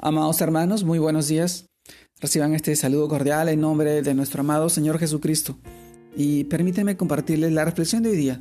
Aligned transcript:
Amados 0.00 0.40
hermanos, 0.40 0.84
muy 0.84 1.00
buenos 1.00 1.26
días. 1.26 1.66
Reciban 2.20 2.54
este 2.54 2.76
saludo 2.76 3.08
cordial 3.08 3.48
en 3.48 3.60
nombre 3.60 4.00
de 4.00 4.14
nuestro 4.14 4.42
amado 4.42 4.68
Señor 4.68 5.00
Jesucristo. 5.00 5.58
Y 6.16 6.44
permítanme 6.44 6.96
compartirles 6.96 7.50
la 7.50 7.64
reflexión 7.64 8.04
de 8.04 8.10
hoy 8.10 8.16
día, 8.16 8.40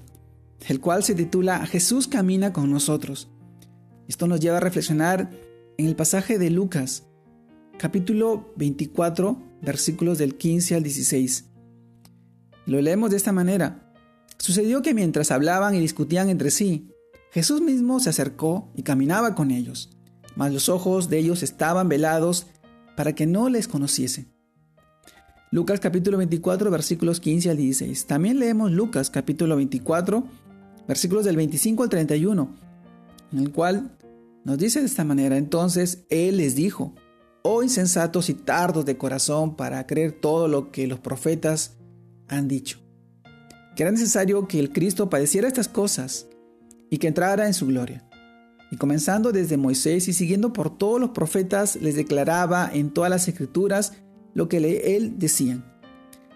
el 0.67 0.79
cual 0.79 1.03
se 1.03 1.15
titula 1.15 1.65
Jesús 1.65 2.07
camina 2.07 2.53
con 2.53 2.69
nosotros. 2.69 3.31
Esto 4.07 4.27
nos 4.27 4.39
lleva 4.39 4.57
a 4.57 4.59
reflexionar 4.59 5.31
en 5.79 5.87
el 5.87 5.95
pasaje 5.95 6.37
de 6.37 6.51
Lucas, 6.51 7.07
capítulo 7.79 8.53
24, 8.57 9.41
versículos 9.63 10.19
del 10.19 10.35
15 10.35 10.75
al 10.75 10.83
16. 10.83 11.45
Lo 12.67 12.79
leemos 12.81 13.09
de 13.09 13.17
esta 13.17 13.31
manera. 13.31 13.95
Sucedió 14.37 14.83
que 14.83 14.93
mientras 14.93 15.31
hablaban 15.31 15.73
y 15.73 15.79
discutían 15.79 16.29
entre 16.29 16.51
sí, 16.51 16.91
Jesús 17.31 17.61
mismo 17.61 17.99
se 17.99 18.11
acercó 18.11 18.71
y 18.75 18.83
caminaba 18.83 19.33
con 19.33 19.49
ellos 19.49 19.96
mas 20.37 20.53
los 20.53 20.69
ojos 20.69 21.09
de 21.09 21.17
ellos 21.17 21.43
estaban 21.43 21.89
velados 21.89 22.45
para 22.95 23.13
que 23.13 23.25
no 23.25 23.49
les 23.49 23.67
conociesen. 23.67 24.31
Lucas 25.51 25.79
capítulo 25.79 26.17
24 26.17 26.69
versículos 26.69 27.19
15 27.19 27.49
al 27.49 27.57
16. 27.57 28.05
También 28.05 28.39
leemos 28.39 28.71
Lucas 28.71 29.09
capítulo 29.09 29.55
24 29.55 30.23
versículos 30.87 31.25
del 31.25 31.35
25 31.35 31.83
al 31.83 31.89
31, 31.89 32.55
en 33.33 33.39
el 33.39 33.51
cual 33.51 33.97
nos 34.45 34.57
dice 34.57 34.79
de 34.79 34.85
esta 34.85 35.03
manera, 35.03 35.37
entonces 35.37 36.05
Él 36.09 36.37
les 36.37 36.55
dijo, 36.55 36.93
oh 37.43 37.63
insensatos 37.63 38.29
y 38.29 38.35
tardos 38.35 38.85
de 38.85 38.97
corazón 38.97 39.55
para 39.55 39.85
creer 39.87 40.11
todo 40.11 40.47
lo 40.47 40.71
que 40.71 40.87
los 40.87 40.99
profetas 40.99 41.77
han 42.27 42.47
dicho, 42.47 42.79
que 43.75 43.83
era 43.83 43.91
necesario 43.91 44.47
que 44.47 44.59
el 44.59 44.71
Cristo 44.71 45.09
padeciera 45.09 45.47
estas 45.47 45.67
cosas 45.67 46.27
y 46.89 46.99
que 46.99 47.07
entrara 47.07 47.47
en 47.47 47.53
su 47.53 47.65
gloria. 47.67 48.06
Y 48.71 48.77
comenzando 48.77 49.31
desde 49.31 49.57
Moisés 49.57 50.07
y 50.07 50.13
siguiendo 50.13 50.51
por 50.53 50.77
todos 50.77 50.99
los 50.99 51.11
profetas, 51.11 51.77
les 51.77 51.95
declaraba 51.95 52.69
en 52.73 52.91
todas 52.91 53.09
las 53.09 53.27
escrituras 53.27 53.93
lo 54.33 54.49
que 54.49 54.57
él 54.95 55.17
decían. 55.17 55.65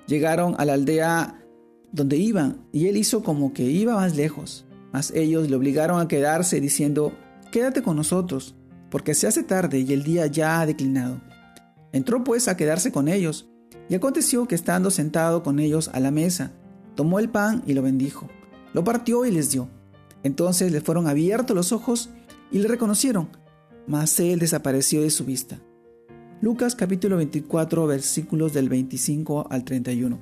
Llegaron 0.07 0.55
a 0.57 0.65
la 0.65 0.73
aldea 0.73 1.43
donde 1.91 2.17
iban 2.17 2.65
y 2.71 2.87
él 2.87 2.97
hizo 2.97 3.23
como 3.23 3.53
que 3.53 3.63
iba 3.63 3.95
más 3.95 4.15
lejos. 4.15 4.65
Mas 4.91 5.11
ellos 5.11 5.49
le 5.49 5.55
obligaron 5.55 5.99
a 5.99 6.07
quedarse 6.07 6.59
diciendo, 6.59 7.13
quédate 7.51 7.81
con 7.81 7.95
nosotros, 7.95 8.55
porque 8.89 9.13
se 9.13 9.27
hace 9.27 9.43
tarde 9.43 9.79
y 9.79 9.93
el 9.93 10.03
día 10.03 10.27
ya 10.27 10.59
ha 10.59 10.65
declinado. 10.65 11.21
Entró 11.93 12.23
pues 12.23 12.47
a 12.47 12.57
quedarse 12.57 12.91
con 12.91 13.07
ellos, 13.07 13.49
y 13.89 13.95
aconteció 13.95 14.47
que 14.47 14.55
estando 14.55 14.89
sentado 14.89 15.43
con 15.43 15.59
ellos 15.59 15.89
a 15.93 15.99
la 15.99 16.11
mesa, 16.11 16.51
tomó 16.95 17.19
el 17.19 17.29
pan 17.29 17.63
y 17.65 17.73
lo 17.73 17.81
bendijo, 17.81 18.29
lo 18.73 18.83
partió 18.83 19.25
y 19.25 19.31
les 19.31 19.51
dio. 19.51 19.69
Entonces 20.23 20.71
le 20.71 20.81
fueron 20.81 21.07
abiertos 21.07 21.55
los 21.55 21.71
ojos 21.71 22.09
y 22.51 22.59
le 22.59 22.67
reconocieron, 22.67 23.29
mas 23.87 24.19
él 24.19 24.39
desapareció 24.39 25.01
de 25.01 25.09
su 25.09 25.25
vista. 25.25 25.59
Lucas 26.41 26.75
capítulo 26.75 27.17
24 27.17 27.87
versículos 27.87 28.53
del 28.53 28.67
25 28.67 29.47
al 29.49 29.63
31. 29.63 30.19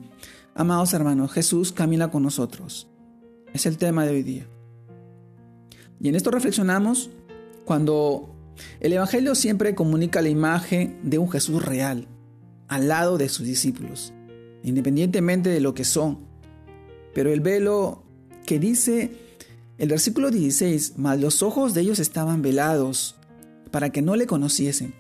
Amados 0.54 0.94
hermanos, 0.94 1.32
Jesús 1.32 1.72
camina 1.72 2.12
con 2.12 2.24
nosotros. 2.24 2.90
Es 3.54 3.66
el 3.66 3.78
tema 3.78 4.06
de 4.06 4.12
hoy 4.12 4.24
día. 4.24 4.48
Y 6.00 6.10
en 6.10 6.16
esto 6.16 6.32
reflexionamos 6.32 7.10
cuando 7.66 8.36
el 8.80 8.94
Evangelio 8.94 9.36
siempre 9.36 9.76
comunica 9.76 10.22
la 10.22 10.30
imagen 10.30 11.00
de 11.04 11.18
un 11.18 11.30
Jesús 11.30 11.64
real, 11.64 12.08
al 12.68 12.88
lado 12.88 13.18
de 13.18 13.30
sus 13.30 13.46
discípulos, 13.46 14.14
independientemente 14.64 15.50
de 15.50 15.62
lo 15.62 15.74
que 15.74 15.86
son. 15.86 16.20
Pero 17.14 17.32
el 17.32 17.42
velo 17.42 18.04
que 18.46 18.60
dice 18.60 19.29
el 19.80 19.88
versículo 19.88 20.30
16, 20.30 20.96
mas 20.98 21.22
los 21.22 21.42
ojos 21.42 21.74
de 21.74 21.82
ellos 21.82 22.00
estaban 22.00 22.42
velados 22.42 23.16
para 23.72 23.92
que 23.92 24.02
no 24.02 24.18
le 24.18 24.28
conociesen. 24.28 24.94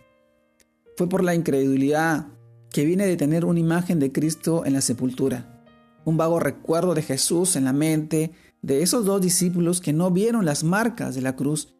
Fue 0.95 1.09
por 1.09 1.21
la 1.21 1.35
incredulidad 1.35 2.27
que 2.71 2.85
viene 2.85 3.05
de 3.05 3.17
tener 3.17 3.43
una 3.43 3.59
imagen 3.59 3.99
de 3.99 4.13
Cristo 4.13 4.65
en 4.65 4.71
la 4.73 4.81
sepultura, 4.81 5.65
un 6.05 6.15
vago 6.15 6.39
recuerdo 6.39 6.93
de 6.93 7.01
Jesús 7.01 7.57
en 7.57 7.65
la 7.65 7.73
mente 7.73 8.31
de 8.61 8.81
esos 8.81 9.05
dos 9.05 9.21
discípulos 9.21 9.81
que 9.81 9.91
no 9.91 10.11
vieron 10.11 10.45
las 10.45 10.63
marcas 10.63 11.13
de 11.13 11.21
la 11.21 11.35
cruz, 11.35 11.73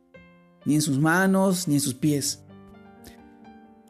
ni 0.66 0.76
en 0.76 0.82
sus 0.82 1.00
manos 1.00 1.70
ni 1.70 1.76
en 1.76 1.82
sus 1.82 1.94
pies. 1.94 2.42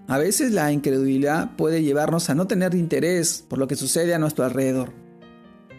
A 0.08 0.20
veces 0.20 0.52
la 0.52 0.72
incredulidad 0.72 1.56
puede 1.56 1.82
llevarnos 1.82 2.30
a 2.30 2.36
no 2.36 2.46
tener 2.46 2.76
interés 2.76 3.44
por 3.48 3.58
lo 3.58 3.68
que 3.68 3.76
sucede 3.76 4.14
a 4.14 4.20
nuestro 4.20 4.46
alrededor. 4.46 4.92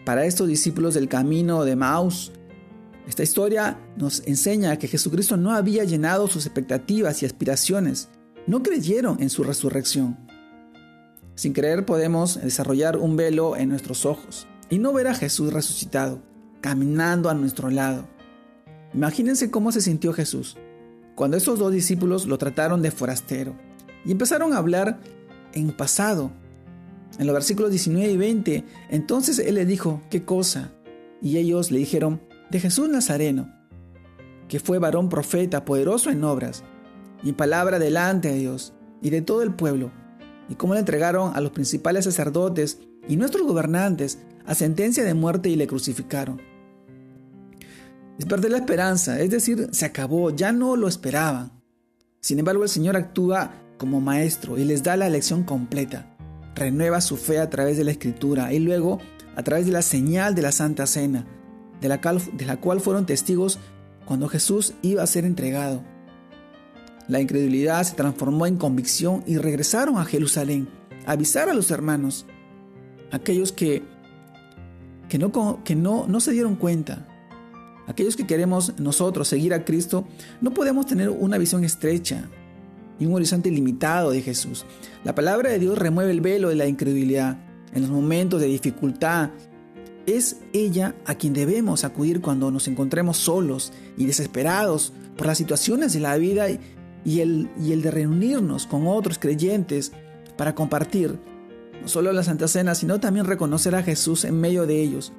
Para 0.05 0.25
estos 0.25 0.49
discípulos 0.49 0.95
del 0.95 1.07
camino 1.07 1.63
de 1.63 1.75
Maus, 1.75 2.31
esta 3.07 3.23
historia 3.23 3.79
nos 3.97 4.25
enseña 4.27 4.77
que 4.77 4.87
Jesucristo 4.87 5.37
no 5.37 5.51
había 5.51 5.83
llenado 5.83 6.27
sus 6.27 6.45
expectativas 6.45 7.21
y 7.21 7.25
aspiraciones. 7.25 8.09
No 8.47 8.63
creyeron 8.63 9.21
en 9.21 9.29
su 9.29 9.43
resurrección. 9.43 10.17
Sin 11.35 11.53
creer 11.53 11.85
podemos 11.85 12.41
desarrollar 12.41 12.97
un 12.97 13.15
velo 13.15 13.55
en 13.55 13.69
nuestros 13.69 14.05
ojos 14.05 14.47
y 14.69 14.79
no 14.79 14.93
ver 14.93 15.07
a 15.07 15.15
Jesús 15.15 15.51
resucitado, 15.51 16.21
caminando 16.61 17.29
a 17.29 17.33
nuestro 17.33 17.69
lado. 17.69 18.07
Imagínense 18.93 19.49
cómo 19.49 19.71
se 19.71 19.81
sintió 19.81 20.13
Jesús 20.13 20.57
cuando 21.15 21.37
estos 21.37 21.59
dos 21.59 21.71
discípulos 21.71 22.25
lo 22.25 22.37
trataron 22.37 22.81
de 22.81 22.91
forastero 22.91 23.55
y 24.05 24.11
empezaron 24.11 24.53
a 24.53 24.57
hablar 24.57 24.99
en 25.53 25.71
pasado. 25.71 26.31
En 27.19 27.27
los 27.27 27.33
versículos 27.33 27.71
19 27.71 28.11
y 28.11 28.17
20, 28.17 28.65
entonces 28.89 29.37
Él 29.39 29.55
le 29.55 29.65
dijo, 29.65 30.01
¿qué 30.09 30.23
cosa? 30.23 30.71
Y 31.21 31.37
ellos 31.37 31.69
le 31.69 31.79
dijeron, 31.79 32.21
de 32.51 32.59
Jesús 32.59 32.89
Nazareno, 32.89 33.49
que 34.49 34.59
fue 34.59 34.77
varón 34.77 35.07
profeta, 35.07 35.63
poderoso 35.63 36.09
en 36.09 36.23
obras 36.25 36.63
y 37.23 37.29
en 37.29 37.35
palabra 37.35 37.79
delante 37.79 38.27
de 38.27 38.39
Dios 38.39 38.73
y 39.01 39.09
de 39.09 39.21
todo 39.21 39.41
el 39.41 39.53
pueblo, 39.53 39.91
y 40.49 40.55
cómo 40.55 40.73
le 40.73 40.81
entregaron 40.81 41.33
a 41.33 41.39
los 41.39 41.51
principales 41.51 42.03
sacerdotes 42.03 42.79
y 43.07 43.15
nuestros 43.15 43.47
gobernantes 43.47 44.19
a 44.45 44.53
sentencia 44.53 45.03
de 45.05 45.13
muerte 45.13 45.47
y 45.47 45.55
le 45.55 45.65
crucificaron. 45.65 46.41
Es 48.19 48.25
perder 48.25 48.51
la 48.51 48.57
esperanza, 48.57 49.19
es 49.21 49.29
decir, 49.29 49.69
se 49.71 49.85
acabó, 49.85 50.29
ya 50.31 50.51
no 50.51 50.75
lo 50.75 50.89
esperaban. 50.89 51.53
Sin 52.19 52.37
embargo, 52.37 52.63
el 52.63 52.69
Señor 52.69 52.97
actúa 52.97 53.53
como 53.77 54.01
maestro 54.01 54.57
y 54.57 54.65
les 54.65 54.83
da 54.83 54.97
la 54.97 55.09
lección 55.09 55.43
completa. 55.43 56.13
Renueva 56.53 56.99
su 56.99 57.15
fe 57.15 57.39
a 57.39 57.49
través 57.49 57.77
de 57.77 57.85
la 57.85 57.91
escritura 57.91 58.51
y 58.53 58.59
luego 58.59 58.99
a 59.37 59.43
través 59.43 59.65
de 59.65 59.71
la 59.71 59.81
señal 59.81 60.35
de 60.35 60.41
la 60.41 60.51
Santa 60.51 60.85
Cena, 60.85 61.25
de 61.81 61.89
la, 61.89 62.57
cual, 62.57 62.79
fueron 62.79 63.05
testigos 63.05 63.59
cuando 64.05 64.27
Jesús 64.27 64.73
iba 64.81 65.03
a 65.03 65.07
ser 65.07 65.25
entregado. 65.25 65.83
La 67.07 67.19
incredulidad 67.19 67.83
se 67.83 67.95
transformó 67.95 68.45
en 68.45 68.57
convicción 68.57 69.23
y 69.25 69.37
regresaron 69.37 69.97
a 69.97 70.05
Jerusalén 70.05 70.69
a 71.05 71.13
avisar 71.13 71.49
a 71.49 71.53
los 71.53 71.71
hermanos, 71.71 72.25
aquellos 73.11 73.51
que, 73.51 73.83
que, 75.09 75.17
no, 75.17 75.63
que 75.63 75.75
no, 75.75 76.05
no 76.07 76.19
se 76.19 76.31
dieron 76.31 76.55
cuenta. 76.55 77.07
Aquellos 77.87 78.15
que 78.15 78.27
queremos 78.27 78.79
nosotros 78.79 79.27
seguir 79.27 79.53
a 79.53 79.65
Cristo, 79.65 80.07
no 80.39 80.53
podemos 80.53 80.85
tener 80.85 81.09
una 81.09 81.39
visión 81.39 81.63
estrecha 81.63 82.29
y 82.99 83.07
un 83.07 83.15
horizonte 83.15 83.49
limitado 83.49 84.11
de 84.11 84.21
Jesús. 84.21 84.65
La 85.03 85.15
palabra 85.15 85.49
de 85.49 85.57
Dios 85.57 85.77
remueve 85.77 86.11
el 86.11 86.21
velo 86.21 86.49
de 86.49 86.55
la 86.55 86.67
incredulidad. 86.67 87.37
En 87.73 87.81
los 87.81 87.89
momentos 87.89 88.39
de 88.39 88.47
dificultad, 88.47 89.31
es 90.05 90.37
ella 90.53 90.95
a 91.05 91.15
quien 91.15 91.33
debemos 91.33 91.83
acudir 91.83 92.21
cuando 92.21 92.51
nos 92.51 92.67
encontremos 92.67 93.17
solos 93.17 93.71
y 93.97 94.05
desesperados 94.05 94.93
por 95.17 95.27
las 95.27 95.37
situaciones 95.37 95.93
de 95.93 95.99
la 95.99 96.17
vida 96.17 96.47
y 97.03 97.19
el, 97.19 97.49
y 97.61 97.71
el 97.71 97.81
de 97.81 97.91
reunirnos 97.91 98.65
con 98.65 98.87
otros 98.87 99.19
creyentes 99.19 99.91
para 100.37 100.55
compartir 100.55 101.19
no 101.81 101.87
solo 101.87 102.13
la 102.13 102.23
Santa 102.23 102.47
Cena, 102.47 102.75
sino 102.75 102.99
también 102.99 103.25
reconocer 103.25 103.75
a 103.75 103.83
Jesús 103.83 104.23
en 104.25 104.39
medio 104.39 104.67
de 104.67 104.81
ellos. 104.81 105.13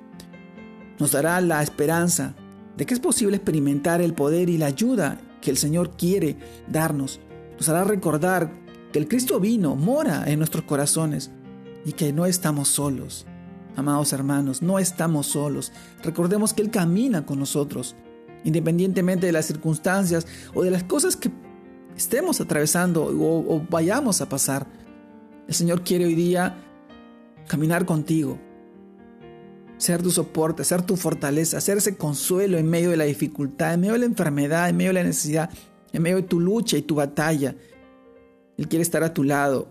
Nos 0.99 1.11
dará 1.11 1.41
la 1.41 1.63
esperanza 1.63 2.35
de 2.77 2.87
que 2.87 2.95
es 2.95 3.01
posible 3.01 3.37
experimentar 3.37 4.01
el 4.01 4.15
poder 4.15 4.49
y 4.49 4.59
la 4.59 4.67
ayuda 4.67 5.21
que 5.41 5.51
el 5.51 5.57
Señor 5.57 5.97
quiere 5.97 6.37
darnos. 6.69 7.21
Nos 7.57 7.69
hará 7.69 7.85
recordar 7.85 8.53
que 8.93 8.99
el 8.99 9.09
Cristo 9.09 9.41
vino, 9.41 9.75
mora 9.75 10.25
en 10.27 10.39
nuestros 10.39 10.65
corazones 10.65 11.31
y 11.85 11.93
que 11.93 12.13
no 12.13 12.27
estamos 12.27 12.69
solos. 12.69 13.27
Amados 13.77 14.13
hermanos, 14.13 14.61
no 14.61 14.79
estamos 14.79 15.27
solos. 15.27 15.73
Recordemos 16.03 16.53
que 16.53 16.63
Él 16.63 16.71
camina 16.71 17.25
con 17.25 17.39
nosotros, 17.39 17.97
independientemente 18.45 19.27
de 19.27 19.33
las 19.33 19.47
circunstancias 19.47 20.27
o 20.55 20.63
de 20.63 20.71
las 20.71 20.85
cosas 20.85 21.17
que 21.17 21.31
estemos 21.97 22.41
atravesando 22.41 23.05
o, 23.05 23.63
vayamos 23.71 24.21
a 24.21 24.29
pasar. 24.29 24.67
El 25.49 25.55
Señor 25.55 25.83
quiere 25.83 26.05
hoy 26.05 26.15
día 26.15 26.57
caminar 27.49 27.87
contigo, 27.87 28.39
ser 29.79 30.03
tu 30.03 30.11
soporte, 30.11 30.65
ser 30.65 30.83
tu 30.83 30.97
fortaleza, 30.97 31.61
ser 31.61 31.79
ese 31.79 31.97
consuelo 31.97 32.59
en 32.59 32.69
medio 32.69 32.91
de 32.91 32.97
la 32.97 33.05
dificultad, 33.05 33.75
en 33.75 33.81
medio 33.81 33.95
de 33.95 34.01
la 34.01 34.07
enfermedad, 34.07 34.69
en 34.69 34.77
medio 34.77 34.91
de 34.91 34.95
la 34.95 35.05
necesidad, 35.05 35.51
en 35.93 36.03
medio 36.03 36.17
de 36.17 36.23
tu 36.23 36.41
lucha 36.41 36.77
y 36.77 36.83
tu 36.83 36.95
batalla. 36.95 37.57
Él 38.59 38.69
quiere 38.69 38.83
estar 38.83 39.03
a 39.03 39.15
tu 39.15 39.25
lado, 39.25 39.69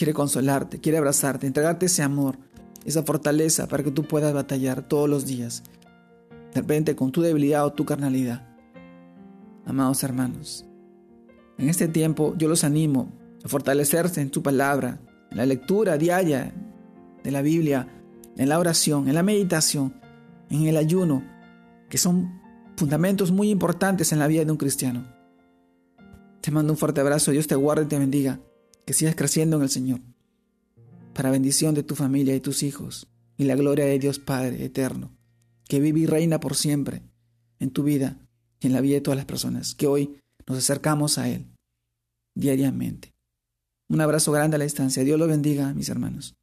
quiere 0.00 0.14
consolarte, 0.14 0.80
quiere 0.80 0.96
abrazarte, 0.96 1.46
entregarte 1.46 1.84
ese 1.84 2.02
amor, 2.02 2.38
esa 2.86 3.02
fortaleza 3.02 3.68
para 3.68 3.82
que 3.82 3.90
tú 3.90 4.04
puedas 4.04 4.32
batallar 4.32 4.80
todos 4.80 5.10
los 5.10 5.26
días, 5.26 5.62
de 6.54 6.62
repente 6.62 6.96
con 6.96 7.12
tu 7.12 7.20
debilidad 7.20 7.66
o 7.66 7.74
tu 7.74 7.84
carnalidad. 7.84 8.48
Amados 9.66 10.02
hermanos, 10.02 10.64
En 11.58 11.68
este 11.68 11.86
tiempo 11.86 12.34
yo 12.38 12.48
los 12.48 12.64
animo 12.64 13.12
a 13.44 13.48
fortalecerse 13.48 14.22
en 14.22 14.32
su 14.32 14.42
palabra, 14.42 15.00
en 15.30 15.36
la 15.36 15.44
lectura 15.44 15.98
diaria 15.98 16.54
de 17.22 17.30
la 17.30 17.42
Biblia, 17.42 17.86
en 18.38 18.48
la 18.48 18.58
oración, 18.58 19.06
en 19.06 19.14
la 19.14 19.22
meditación, 19.22 19.92
en 20.48 20.66
el 20.66 20.78
ayuno, 20.78 21.22
que 21.90 21.98
son 21.98 22.40
fundamentos 22.74 23.32
muy 23.32 23.50
importantes 23.50 24.12
en 24.12 24.18
la 24.18 24.28
vida 24.28 24.46
de 24.46 24.50
un 24.50 24.56
cristiano. 24.56 25.04
Te 26.40 26.50
mando 26.50 26.72
un 26.72 26.78
fuerte 26.78 27.02
abrazo, 27.02 27.32
Dios 27.32 27.46
te 27.46 27.54
guarde 27.54 27.84
y 27.84 27.88
te 27.88 27.98
bendiga, 27.98 28.40
que 28.90 28.94
sigas 28.94 29.14
creciendo 29.14 29.56
en 29.56 29.62
el 29.62 29.70
Señor, 29.70 30.00
para 31.14 31.30
bendición 31.30 31.76
de 31.76 31.84
tu 31.84 31.94
familia 31.94 32.34
y 32.34 32.40
tus 32.40 32.64
hijos, 32.64 33.06
y 33.36 33.44
la 33.44 33.54
gloria 33.54 33.84
de 33.84 34.00
Dios 34.00 34.18
Padre 34.18 34.64
eterno, 34.64 35.16
que 35.68 35.78
vive 35.78 36.00
y 36.00 36.06
reina 36.06 36.40
por 36.40 36.56
siempre 36.56 37.02
en 37.60 37.70
tu 37.70 37.84
vida 37.84 38.18
y 38.58 38.66
en 38.66 38.72
la 38.72 38.80
vida 38.80 38.94
de 38.94 39.00
todas 39.00 39.16
las 39.16 39.26
personas, 39.26 39.76
que 39.76 39.86
hoy 39.86 40.18
nos 40.44 40.58
acercamos 40.58 41.18
a 41.18 41.28
Él 41.28 41.46
diariamente. 42.34 43.12
Un 43.88 44.00
abrazo 44.00 44.32
grande 44.32 44.56
a 44.56 44.58
la 44.58 44.64
distancia. 44.64 45.04
Dios 45.04 45.20
lo 45.20 45.28
bendiga, 45.28 45.72
mis 45.72 45.88
hermanos. 45.88 46.34